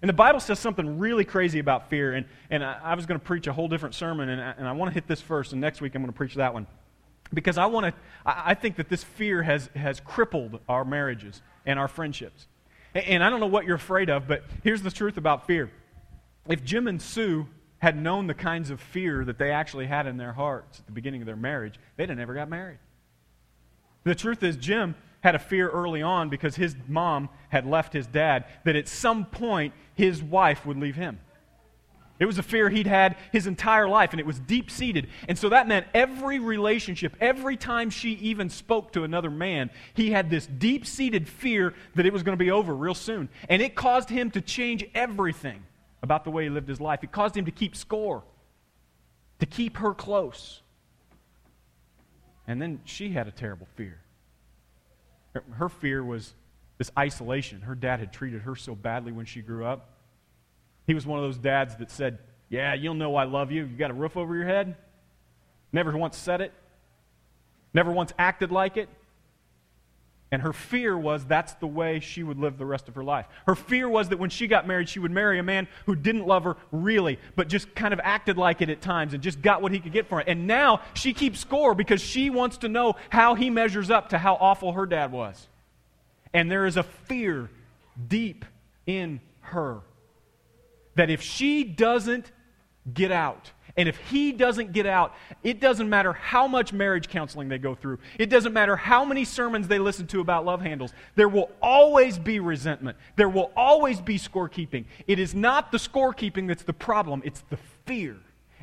[0.02, 2.14] And the Bible says something really crazy about fear.
[2.14, 4.68] And, and I, I was going to preach a whole different sermon, and I, and
[4.68, 6.68] I want to hit this first, and next week I'm going to preach that one.
[7.34, 7.94] Because I want to,
[8.26, 12.48] I, I think that this fear has, has crippled our marriages and our friendships.
[12.96, 15.70] And, I don't know what you're afraid of, but here's the truth about fear.
[16.48, 20.18] If Jim and Sue had known the kinds of fear that they actually had in
[20.18, 22.80] their hearts at the beginning of their marriage, they'd have never got married.
[24.04, 28.08] The truth is, Jim had a fear early on because his mom had left his
[28.08, 31.20] dad that at some point his wife would leave him.
[32.20, 35.08] It was a fear he'd had his entire life, and it was deep seated.
[35.28, 40.12] And so that meant every relationship, every time she even spoke to another man, he
[40.12, 43.30] had this deep seated fear that it was going to be over real soon.
[43.50, 45.64] And it caused him to change everything
[46.02, 47.04] about the way he lived his life.
[47.04, 48.24] It caused him to keep score,
[49.40, 50.62] to keep her close.
[52.48, 54.00] And then she had a terrible fear.
[55.52, 56.34] Her fear was
[56.80, 57.62] this isolation.
[57.62, 59.97] Her dad had treated her so badly when she grew up.
[60.88, 62.18] He was one of those dads that said,
[62.50, 63.66] Yeah, you'll know I love you.
[63.66, 64.76] You got a roof over your head?
[65.72, 66.54] Never once said it,
[67.74, 68.90] never once acted like it.
[70.30, 73.28] And her fear was that's the way she would live the rest of her life.
[73.46, 76.28] Her fear was that when she got married, she would marry a man who didn't
[76.28, 79.62] love her really, but just kind of acted like it at times and just got
[79.62, 80.26] what he could get from it.
[80.28, 84.18] And now she keeps score because she wants to know how he measures up to
[84.18, 85.48] how awful her dad was.
[86.34, 87.50] And there is a fear
[88.10, 88.44] deep
[88.86, 89.80] in her
[90.98, 92.32] that if she doesn't
[92.94, 97.48] get out, and if he doesn't get out, it doesn't matter how much marriage counseling
[97.48, 100.94] they go through, it doesn't matter how many sermons they listen to about love handles,
[101.16, 102.98] there will always be resentment.
[103.16, 104.86] There will always be scorekeeping.
[105.06, 108.18] It is not the scorekeeping that's the problem, it's the fear.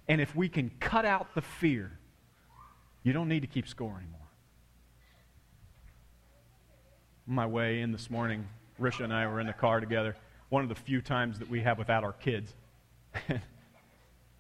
[0.09, 1.99] And if we can cut out the fear,
[3.05, 4.21] you don't need to keep score anymore.
[7.27, 8.49] My way in this morning,
[8.81, 10.17] Risha and I were in the car together.
[10.49, 12.55] One of the few times that we have without our kids.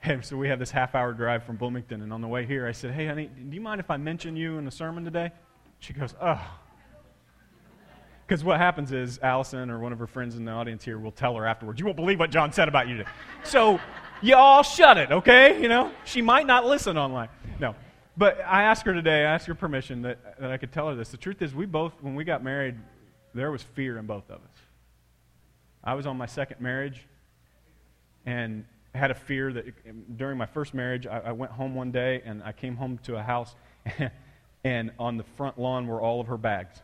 [0.04, 2.02] And so we have this half hour drive from Bloomington.
[2.02, 4.36] And on the way here, I said, Hey, honey, do you mind if I mention
[4.36, 5.32] you in the sermon today?
[5.78, 6.40] She goes, Oh.
[8.26, 11.12] Because what happens is Allison or one of her friends in the audience here will
[11.12, 13.10] tell her afterwards, You won't believe what John said about you today.
[13.44, 13.80] So
[14.20, 15.60] y'all shut it, okay?
[15.60, 17.30] You know, she might not listen online.
[17.58, 17.74] No.
[18.16, 20.94] But I asked her today, I asked her permission that, that I could tell her
[20.94, 21.08] this.
[21.08, 22.76] The truth is, we both, when we got married,
[23.32, 24.53] there was fear in both of us.
[25.84, 27.06] I was on my second marriage,
[28.26, 32.22] and had a fear that during my first marriage, I, I went home one day
[32.24, 33.54] and I came home to a house,
[34.64, 36.80] and on the front lawn were all of her bags.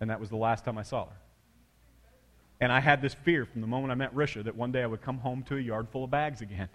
[0.00, 1.16] And that was the last time I saw her.
[2.60, 4.86] And I had this fear from the moment I met Risha that one day I
[4.86, 6.68] would come home to a yard full of bags again.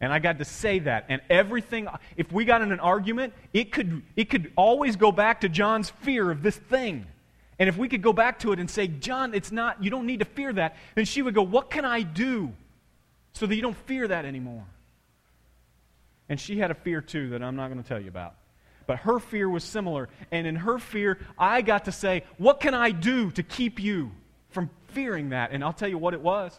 [0.00, 1.06] And I got to say that.
[1.08, 5.42] And everything, if we got in an argument, it could, it could always go back
[5.42, 7.06] to John's fear of this thing.
[7.60, 10.06] And if we could go back to it and say, John, it's not, you don't
[10.06, 12.52] need to fear that, then she would go, What can I do?
[13.32, 14.66] so that you don't fear that anymore.
[16.28, 18.34] And she had a fear too that I'm not going to tell you about.
[18.86, 20.08] But her fear was similar.
[20.32, 24.10] And in her fear, I got to say, What can I do to keep you
[24.48, 25.52] from fearing that?
[25.52, 26.58] And I'll tell you what it was.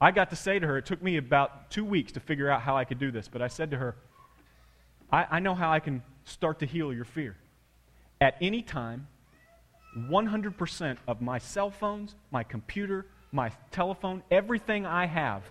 [0.00, 2.62] I got to say to her, it took me about two weeks to figure out
[2.62, 3.96] how I could do this, but I said to her,
[5.10, 7.36] I, I know how I can start to heal your fear.
[8.20, 9.08] At any time,
[9.96, 15.42] 100% of my cell phones, my computer, my telephone, everything I have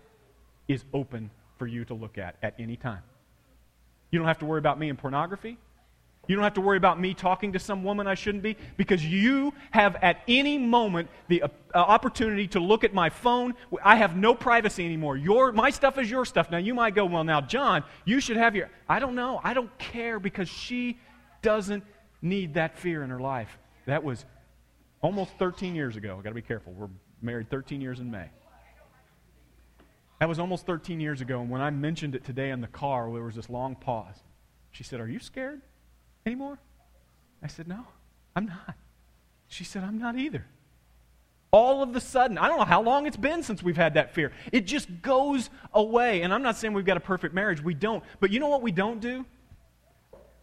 [0.68, 3.02] is open for you to look at at any time.
[4.12, 5.58] You don't have to worry about me in pornography.
[6.28, 9.04] You don't have to worry about me talking to some woman I shouldn't be because
[9.06, 13.54] you have at any moment the uh, uh, opportunity to look at my phone.
[13.84, 15.16] I have no privacy anymore.
[15.16, 16.52] Your, my stuff is your stuff.
[16.52, 18.70] Now, you might go, well, now, John, you should have your.
[18.90, 19.40] I don't know.
[19.42, 21.00] I don't care because she
[21.42, 21.84] doesn't
[22.22, 23.58] need that fear in her life.
[23.88, 24.26] That was
[25.02, 26.16] almost 13 years ago.
[26.18, 26.74] I've got to be careful.
[26.74, 26.90] We're
[27.22, 28.30] married 13 years in May.
[30.20, 33.12] That was almost 13 years ago, and when I mentioned it today in the car,
[33.12, 34.16] there was this long pause.
[34.72, 35.62] She said, Are you scared
[36.26, 36.60] anymore?
[37.42, 37.86] I said, No,
[38.36, 38.76] I'm not.
[39.48, 40.46] She said, I'm not either.
[41.52, 44.14] All of the sudden, I don't know how long it's been since we've had that
[44.14, 44.34] fear.
[44.52, 46.22] It just goes away.
[46.24, 47.64] And I'm not saying we've got a perfect marriage.
[47.64, 48.04] We don't.
[48.20, 49.26] But you know what we don't do?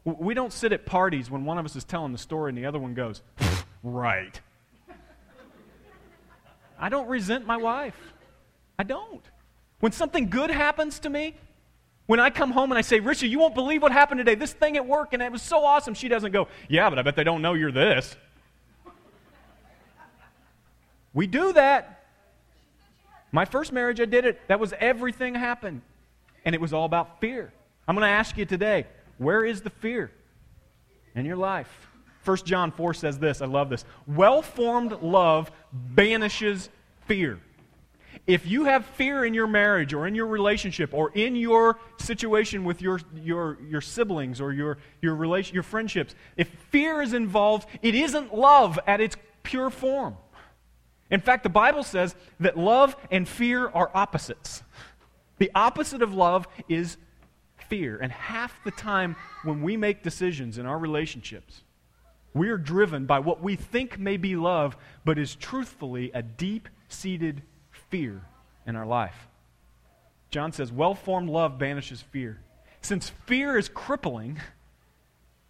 [0.05, 2.67] We don't sit at parties when one of us is telling the story and the
[2.67, 3.23] other one goes,
[3.83, 4.39] Right.
[6.79, 7.97] I don't resent my wife.
[8.79, 9.23] I don't.
[9.81, 11.37] When something good happens to me,
[12.07, 14.35] when I come home and I say, Risha, you won't believe what happened today.
[14.35, 15.95] This thing at work, and it was so awesome.
[15.95, 18.17] She doesn't go, Yeah, but I bet they don't know you're this.
[21.15, 22.05] we do that.
[23.33, 24.41] My first marriage, I did it.
[24.49, 25.81] That was everything happened.
[26.45, 27.53] And it was all about fear.
[27.89, 28.87] I'm going to ask you today
[29.19, 30.11] where is the fear
[31.15, 31.89] in your life?
[32.25, 33.43] 1 John 4 says this.
[33.43, 33.85] I love this.
[34.07, 36.71] Well formed love banishes
[37.07, 37.39] fear.
[38.27, 42.65] If you have fear in your marriage or in your relationship or in your situation
[42.65, 47.69] with your, your, your siblings or your, your, relation, your friendships, if fear is involved,
[47.83, 50.17] it isn't love at its pure form.
[51.11, 54.63] In fact, the Bible says that love and fear are opposites.
[55.37, 56.97] The opposite of love is
[57.69, 57.99] fear.
[58.01, 61.63] And half the time when we make decisions in our relationships,
[62.33, 66.69] we are driven by what we think may be love, but is truthfully a deep
[66.89, 68.23] seated fear
[68.67, 69.29] in our life.
[70.31, 72.41] John says, well formed love banishes fear.
[72.81, 74.41] Since fear is crippling,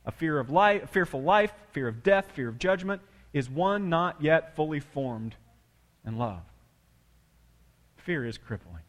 [0.05, 3.00] a fear of life, fearful life, fear of death, fear of judgment,
[3.33, 5.35] is one not yet fully formed
[6.07, 6.42] in love.
[7.96, 8.83] Fear is crippling.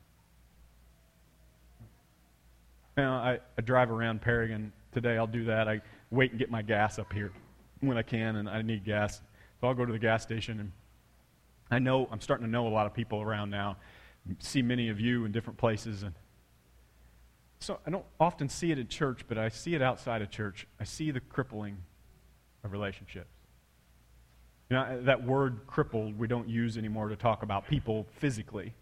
[2.98, 5.18] You know, I, I drive around Paragon today.
[5.18, 5.68] I'll do that.
[5.68, 5.82] I
[6.12, 7.34] wait and get my gas up here
[7.82, 9.22] when I can, and I need gas.
[9.60, 10.72] So I'll go to the gas station, and
[11.70, 13.78] I know I'm starting to know a lot of people around now.
[14.40, 16.14] See many of you in different places, and
[17.60, 20.66] so I don't often see it in church, but I see it outside of church.
[20.80, 21.78] I see the crippling
[22.64, 23.30] of relationships.
[24.70, 28.74] You know, that word crippled we don't use anymore to talk about people physically.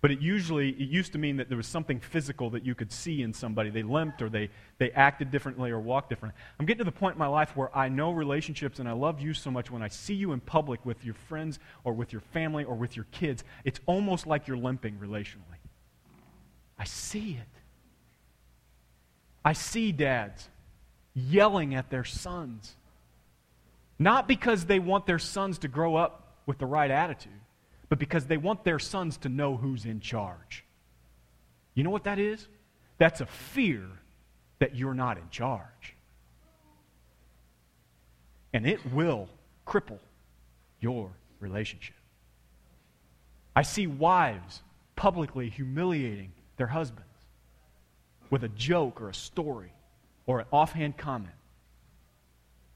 [0.00, 2.92] But it usually, it used to mean that there was something physical that you could
[2.92, 3.70] see in somebody.
[3.70, 6.40] They limped or they, they acted differently or walked differently.
[6.58, 9.20] I'm getting to the point in my life where I know relationships and I love
[9.20, 12.20] you so much when I see you in public with your friends or with your
[12.20, 15.58] family or with your kids, it's almost like you're limping relationally.
[16.78, 17.60] I see it.
[19.44, 20.48] I see dads
[21.12, 22.76] yelling at their sons.
[23.98, 27.32] Not because they want their sons to grow up with the right attitude
[27.88, 30.64] but because they want their sons to know who's in charge.
[31.74, 32.46] You know what that is?
[32.98, 33.84] That's a fear
[34.58, 35.94] that you're not in charge.
[38.52, 39.28] And it will
[39.66, 40.00] cripple
[40.80, 41.94] your relationship.
[43.54, 44.62] I see wives
[44.96, 47.04] publicly humiliating their husbands
[48.30, 49.72] with a joke or a story
[50.26, 51.34] or an offhand comment.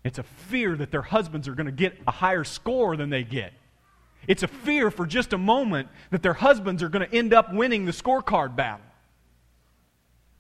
[0.05, 3.23] It's a fear that their husbands are going to get a higher score than they
[3.23, 3.53] get.
[4.29, 7.53] It's a fear for just a moment that their husbands are going to end up
[7.53, 8.85] winning the scorecard battle.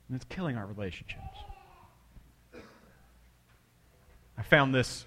[0.08, 1.38] And it's killing our relationships.
[4.38, 5.04] I found this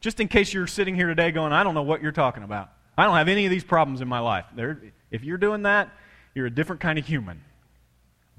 [0.00, 2.70] just in case you're sitting here today going, I don't know what you're talking about.
[2.96, 4.44] I don't have any of these problems in my life.
[4.54, 5.90] There, if you're doing that,
[6.34, 7.42] you're a different kind of human.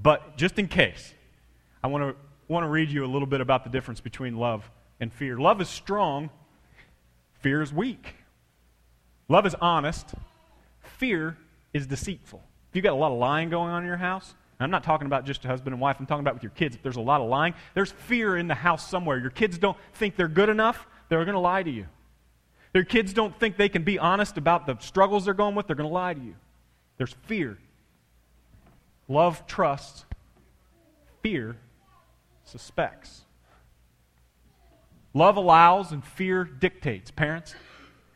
[0.02, 1.13] But just in case,
[1.84, 2.15] I want to,
[2.48, 4.69] want to read you a little bit about the difference between love
[5.00, 5.38] and fear.
[5.38, 6.30] Love is strong,
[7.39, 8.15] fear is weak.
[9.27, 10.13] Love is honest.
[10.97, 11.38] Fear
[11.73, 12.41] is deceitful.
[12.69, 15.05] If you've got a lot of lying going on in your house, I'm not talking
[15.05, 16.75] about just a husband and wife, I'm talking about with your kids.
[16.75, 19.17] If there's a lot of lying, there's fear in the house somewhere.
[19.17, 21.88] Your kids don't think they're good enough, they're going to lie to you.
[22.71, 25.75] Their kids don't think they can be honest about the struggles they're going with, they're
[25.75, 26.35] going to lie to you.
[26.97, 27.57] There's fear.
[29.07, 30.05] Love trusts,
[31.21, 31.57] fear
[32.45, 33.21] suspects.
[35.13, 37.11] Love allows and fear dictates.
[37.11, 37.55] Parents,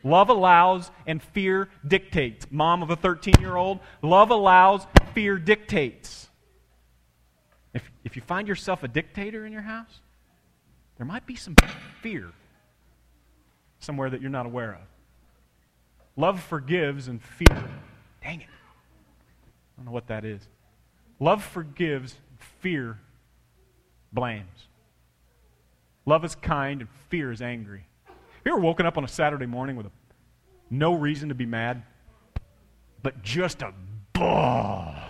[0.04, 2.48] Love allows and fear dictates.
[2.50, 6.30] Mom of a 13 year old, love allows, fear dictates.
[7.74, 10.00] If, if you find yourself a dictator in your house,
[10.98, 11.56] there might be some
[12.02, 12.32] fear
[13.80, 14.82] somewhere that you're not aware of.
[16.16, 17.64] Love forgives and fear.
[18.22, 18.48] Dang it.
[18.48, 20.42] I don't know what that is.
[21.20, 22.16] Love forgives,
[22.60, 23.00] fear
[24.12, 24.68] blames.
[26.06, 27.89] Love is kind and fear is angry.
[28.46, 29.92] You ever woken up on a Saturday morning with a,
[30.70, 31.84] no reason to be mad,
[33.04, 33.74] but just a
[34.14, 35.10] bah?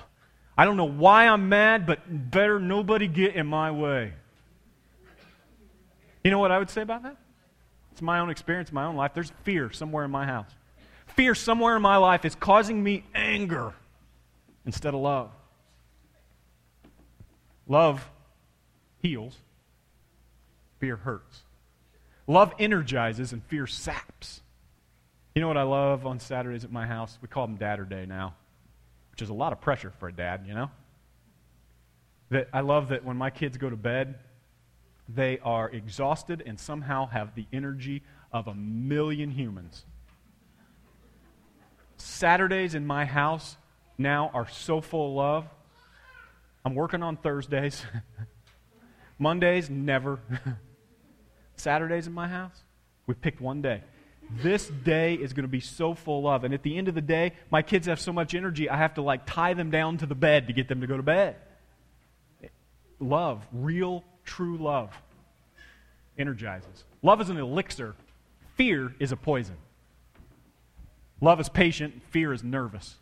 [0.57, 4.13] I don't know why I'm mad, but better nobody get in my way.
[6.23, 7.17] You know what I would say about that?
[7.91, 9.13] It's my own experience, my own life.
[9.13, 10.49] There's fear somewhere in my house.
[11.07, 13.73] Fear somewhere in my life is causing me anger
[14.65, 15.31] instead of love.
[17.67, 18.09] Love
[19.01, 19.37] heals,
[20.79, 21.43] fear hurts.
[22.29, 24.43] Love energizes and fear saps.
[25.33, 27.17] You know what I love on Saturdays at my house?
[27.23, 28.35] We call them Dadder Day now,
[29.09, 30.69] which is a lot of pressure for a dad, you know?
[32.29, 34.19] That I love that when my kids go to bed,
[35.07, 39.83] they are exhausted and somehow have the energy of a million humans.
[41.97, 43.57] Saturdays in my house
[43.97, 45.47] now are so full of love.
[46.63, 47.83] I'm working on Thursdays.
[49.17, 50.19] Mondays, never.
[51.59, 52.63] Saturdays in my house,
[53.07, 53.81] we picked one day.
[54.43, 56.43] This day is going to be so full of.
[56.43, 58.93] And at the end of the day, my kids have so much energy, I have
[58.95, 61.35] to like tie them down to the bed to get them to go to bed.
[62.99, 64.93] Love, real, true love,
[66.17, 66.83] energizes.
[67.01, 67.95] Love is an elixir,
[68.55, 69.55] fear is a poison.
[71.21, 72.95] Love is patient, fear is nervous.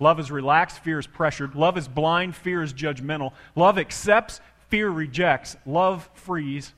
[0.00, 1.54] Love is relaxed, fear is pressured.
[1.54, 3.32] Love is blind, fear is judgmental.
[3.54, 5.56] Love accepts, fear rejects.
[5.64, 6.72] Love frees,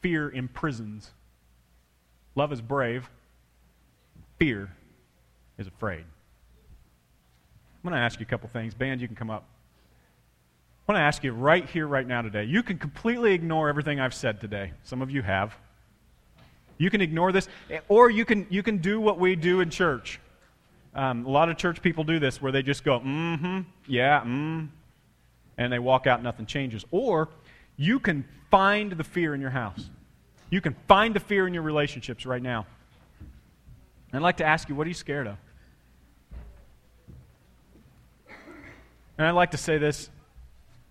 [0.00, 1.10] fear imprisons.
[2.34, 3.08] Love is brave,
[4.38, 4.70] fear
[5.58, 6.04] is afraid.
[7.86, 8.74] I'm going to ask you a couple things.
[8.74, 9.44] Band, you can come up.
[10.88, 12.44] I want to ask you right here, right now, today.
[12.44, 14.72] You can completely ignore everything I've said today.
[14.84, 15.54] Some of you have.
[16.78, 17.48] You can ignore this,
[17.88, 20.20] or you can, you can do what we do in church.
[20.94, 24.22] Um, a lot of church people do this where they just go, mm hmm, yeah,
[24.22, 24.68] mm,
[25.58, 26.84] and they walk out, nothing changes.
[26.90, 27.28] Or
[27.76, 28.24] you can
[28.56, 29.90] find the fear in your house.
[30.48, 32.64] You can find the fear in your relationships right now.
[34.14, 35.36] I'd like to ask you, what are you scared of?
[39.18, 40.08] And I'd like to say this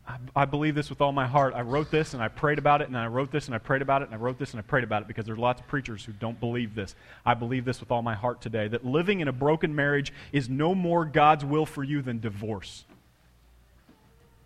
[0.08, 1.56] I, I, believe this with all my heart.
[1.56, 3.82] I wrote this and I prayed about it, and I wrote this and I prayed
[3.82, 5.66] about it, and I wrote this and I prayed about it because there's lots of
[5.66, 6.94] preachers who don't believe this.
[7.26, 10.50] I believe this with all my heart today that living in a broken marriage is
[10.50, 12.86] no more God's will for you than divorce.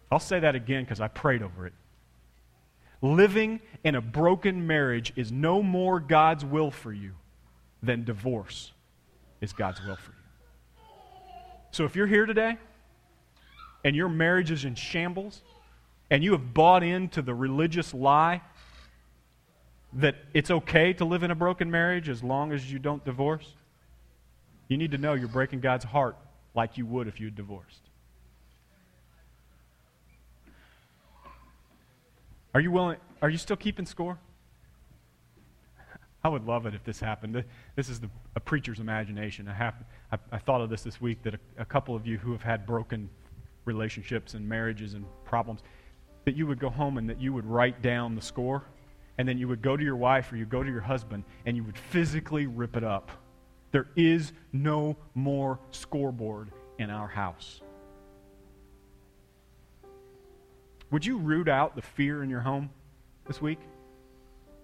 [0.09, 1.74] I'll say that again because I prayed over it.
[3.02, 7.14] Living in a broken marriage is no more God's will for you
[7.82, 8.74] than divorce
[9.41, 10.18] is God's will for you.
[11.72, 12.58] So if you're here today
[13.86, 15.41] and your marriage is in shambles,
[16.12, 18.41] and you have bought into the religious lie
[19.93, 23.54] that it's okay to live in a broken marriage as long as you don't divorce,
[24.68, 26.18] you need to know you're breaking God's heart
[26.56, 27.89] like you would if you had divorced.
[32.54, 32.97] Are you willing?
[33.22, 34.18] Are you still keeping score?
[36.24, 37.43] I would love it if this happened.
[37.76, 39.47] This is the, a preacher's imagination.
[39.47, 39.76] I, have,
[40.12, 42.41] I, I thought of this this week that a, a couple of you who have
[42.41, 43.10] had broken
[43.64, 45.62] relationships and marriages and problems,
[46.26, 48.64] that you would go home and that you would write down the score,
[49.18, 51.56] and then you would go to your wife or you go to your husband and
[51.56, 53.12] you would physically rip it up.
[53.72, 57.62] There is no more scoreboard in our house.
[60.92, 62.70] Would you root out the fear in your home
[63.28, 63.60] this week?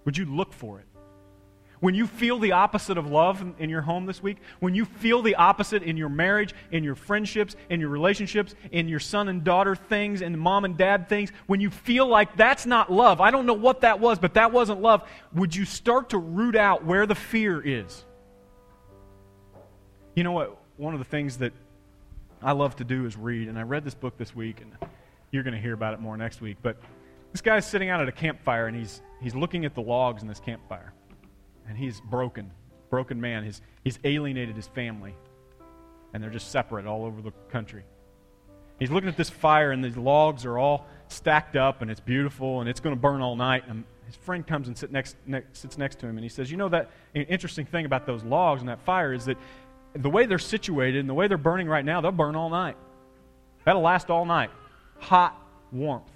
[0.04, 0.86] Would you look for it?
[1.80, 5.20] When you feel the opposite of love in your home this week, when you feel
[5.20, 9.44] the opposite in your marriage, in your friendships, in your relationships, in your son and
[9.44, 13.30] daughter things, and mom and dad things, when you feel like that's not love, I
[13.30, 16.84] don't know what that was, but that wasn't love, would you start to root out
[16.84, 18.04] where the fear is?
[20.14, 20.56] You know what?
[20.78, 21.52] One of the things that
[22.42, 24.72] I love to do is read, and I read this book this week, and
[25.36, 26.78] you're going to hear about it more next week, but
[27.30, 30.28] this guy's sitting out at a campfire, and he's, he's looking at the logs in
[30.28, 30.92] this campfire
[31.68, 32.50] and he's broken,
[32.90, 33.44] broken man.
[33.44, 35.14] He's, he's alienated his family,
[36.12, 37.84] and they're just separate all over the country.
[38.78, 42.60] He's looking at this fire, and these logs are all stacked up, and it's beautiful,
[42.60, 43.64] and it's going to burn all night.
[43.68, 46.50] And his friend comes and sit next, next, sits next to him, and he says,
[46.50, 49.38] You know, that interesting thing about those logs and that fire is that
[49.94, 52.76] the way they're situated and the way they're burning right now, they'll burn all night.
[53.64, 54.50] That'll last all night.
[54.98, 55.40] Hot
[55.72, 56.10] warmth.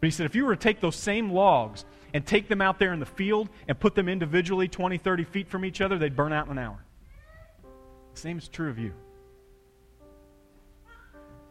[0.00, 2.78] But he said, if you were to take those same logs and take them out
[2.78, 6.14] there in the field and put them individually 20, 30 feet from each other, they'd
[6.14, 6.84] burn out in an hour.
[8.14, 8.92] The same is true of you.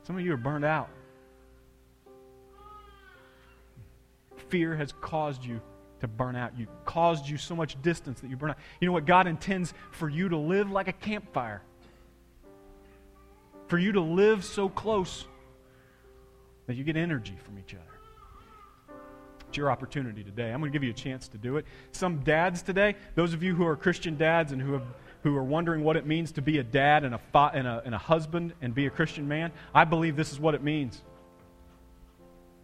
[0.03, 0.89] Some of you are burned out.
[4.49, 5.61] Fear has caused you
[6.01, 6.57] to burn out.
[6.57, 8.57] You caused you so much distance that you burn out.
[8.79, 9.05] You know what?
[9.05, 11.61] God intends for you to live like a campfire.
[13.67, 15.25] For you to live so close
[16.67, 18.97] that you get energy from each other.
[19.47, 20.51] It's your opportunity today.
[20.51, 21.65] I'm going to give you a chance to do it.
[21.91, 24.83] Some dads today, those of you who are Christian dads and who have
[25.23, 27.81] who are wondering what it means to be a dad and a, fa- and, a,
[27.85, 31.01] and a husband and be a Christian man, I believe this is what it means.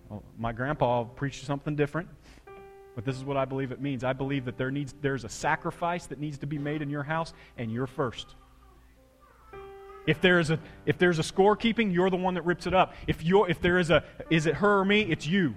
[0.10, 2.10] Well, my grandpa preached something different,
[2.96, 4.04] but this is what I believe it means.
[4.04, 7.04] I believe that there needs, there's a sacrifice that needs to be made in your
[7.04, 8.36] house, and you're first.
[10.08, 12.94] If there's a if there's a scorekeeping, you're the one that rips it up.
[13.08, 15.56] If you if there is a is it her or me, it's you.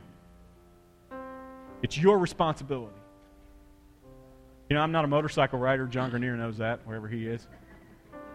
[1.82, 2.94] It's your responsibility.
[4.68, 5.86] You know, I'm not a motorcycle rider.
[5.86, 7.46] John Grenier knows that, wherever he is.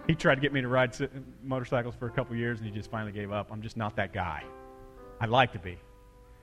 [0.06, 0.96] He tried to get me to ride
[1.44, 3.48] motorcycles for a couple years, and he just finally gave up.
[3.52, 4.44] I'm just not that guy.
[5.20, 5.78] I'd like to be.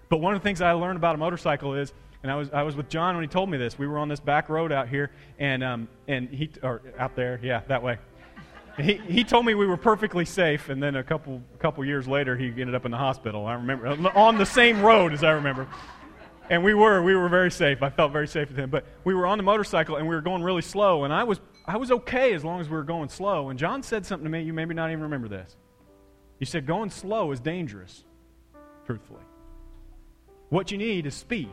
[0.09, 1.93] But one of the things I learned about a motorcycle is,
[2.23, 3.79] and I was, I was with John when he told me this.
[3.79, 7.39] We were on this back road out here, and, um, and he, or out there,
[7.43, 7.99] yeah, that way.
[8.77, 12.37] He, he told me we were perfectly safe, and then a couple, couple years later,
[12.37, 13.47] he ended up in the hospital.
[13.47, 15.69] I remember, on the same road as I remember.
[16.51, 17.83] And we were, we were very safe.
[17.83, 18.69] I felt very safe with him.
[18.69, 21.05] But we were on the motorcycle and we were going really slow.
[21.05, 23.49] And I was I was okay as long as we were going slow.
[23.49, 25.57] And John said something to me, you maybe not even remember this.
[26.39, 28.05] He said, going slow is dangerous,
[28.85, 29.23] truthfully.
[30.51, 31.49] What you need is speed.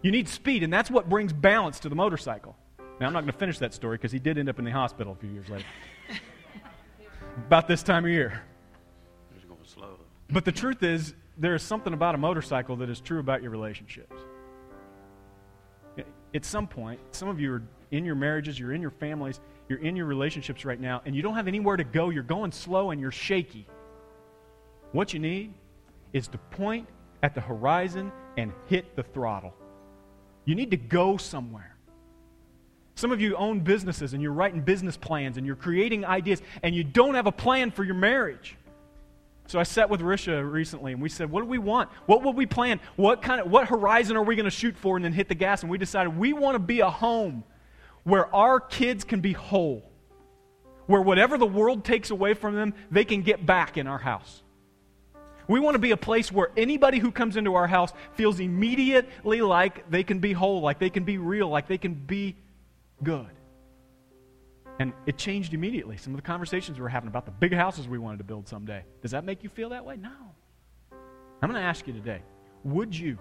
[0.00, 2.56] You need speed, and that's what brings balance to the motorcycle.
[3.00, 4.72] Now, I'm not going to finish that story because he did end up in the
[4.72, 5.64] hospital a few years later.
[7.46, 8.42] About this time of year.
[9.36, 9.98] It's going slow.
[10.30, 13.52] But the truth is, there is something about a motorcycle that is true about your
[13.52, 14.16] relationships.
[16.34, 19.78] At some point, some of you are in your marriages, you're in your families, you're
[19.78, 22.10] in your relationships right now, and you don't have anywhere to go.
[22.10, 23.66] You're going slow and you're shaky.
[24.92, 25.54] What you need
[26.12, 26.88] is to point
[27.22, 29.54] at the horizon and hit the throttle.
[30.44, 31.77] You need to go somewhere.
[32.98, 36.74] Some of you own businesses and you're writing business plans and you're creating ideas and
[36.74, 38.56] you don't have a plan for your marriage.
[39.46, 41.90] So I sat with Risha recently and we said, what do we want?
[42.06, 42.80] What will we plan?
[42.96, 45.36] What kind of what horizon are we going to shoot for and then hit the
[45.36, 45.62] gas?
[45.62, 47.44] And we decided we want to be a home
[48.02, 49.88] where our kids can be whole.
[50.86, 54.42] Where whatever the world takes away from them, they can get back in our house.
[55.46, 59.40] We want to be a place where anybody who comes into our house feels immediately
[59.40, 62.34] like they can be whole, like they can be real, like they can be
[63.02, 63.30] good.
[64.80, 65.96] And it changed immediately.
[65.96, 68.46] Some of the conversations we were having about the big houses we wanted to build
[68.46, 68.84] someday.
[69.02, 69.96] Does that make you feel that way?
[69.96, 70.12] No.
[70.92, 72.22] I'm going to ask you today
[72.64, 73.18] would you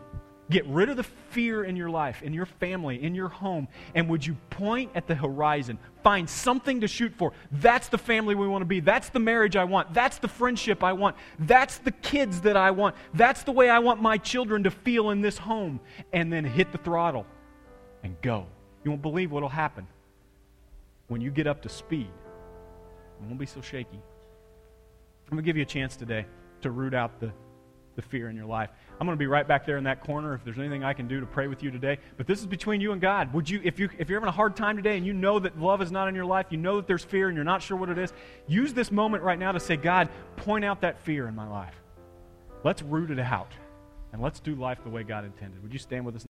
[0.50, 4.10] get rid of the fear in your life, in your family, in your home, and
[4.10, 5.78] would you point at the horizon?
[6.04, 7.34] Find something to shoot for.
[7.52, 8.80] That's the family we want to be.
[8.80, 9.94] That's the marriage I want.
[9.94, 11.16] That's the friendship I want.
[11.40, 12.96] That's the kids that I want.
[13.14, 15.80] That's the way I want my children to feel in this home.
[16.14, 17.26] And then hit the throttle
[18.04, 18.48] and go.
[18.88, 19.86] You won't believe what will happen
[21.10, 22.08] when you get up to speed.
[22.08, 23.98] It won't be so shaky.
[23.98, 26.26] I'm going to give you a chance today
[26.62, 27.34] to root out the,
[27.98, 28.70] the fear in your life.
[28.98, 31.06] I'm going to be right back there in that corner if there's anything I can
[31.06, 31.98] do to pray with you today.
[32.16, 33.34] But this is between you and God.
[33.34, 35.60] Would you, if, you, if you're having a hard time today and you know that
[35.60, 37.76] love is not in your life, you know that there's fear and you're not sure
[37.76, 38.14] what it is,
[38.48, 40.08] use this moment right now to say, God,
[40.38, 41.76] point out that fear in my life.
[42.64, 43.52] Let's root it out
[44.14, 45.62] and let's do life the way God intended.
[45.62, 46.26] Would you stand with us?